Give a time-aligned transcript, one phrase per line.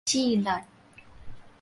[0.09, 0.49] 止力